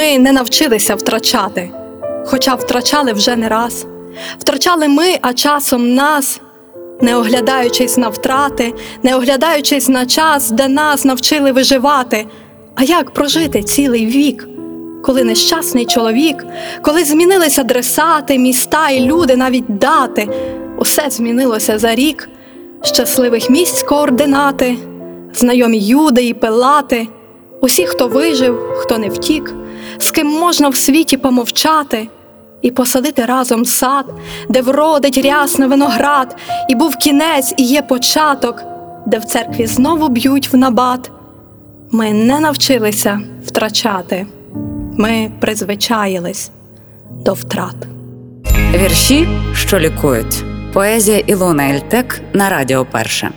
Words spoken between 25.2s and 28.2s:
знайомі юди і пилати, усі, хто